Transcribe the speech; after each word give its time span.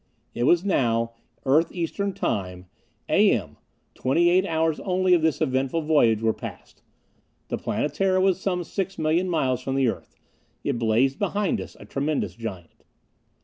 It 0.33 0.45
was 0.45 0.65
now, 0.65 1.11
Earth 1.45 1.71
Eastern 1.71 2.11
Time, 2.13 2.65
A. 3.07 3.31
M. 3.33 3.57
Twenty 3.93 4.31
eight 4.31 4.47
hours 4.47 4.79
only 4.79 5.13
of 5.13 5.21
this 5.21 5.41
eventful 5.41 5.83
voyage 5.83 6.23
were 6.23 6.33
passed. 6.33 6.81
The 7.49 7.59
Planetara 7.59 8.19
was 8.19 8.41
some 8.41 8.63
six 8.63 8.97
million 8.97 9.29
miles 9.29 9.61
from 9.61 9.75
the 9.75 9.87
Earth; 9.89 10.15
it 10.63 10.79
blazed 10.79 11.19
behind 11.19 11.61
us, 11.61 11.77
a 11.79 11.85
tremendous 11.85 12.33
giant. 12.33 12.83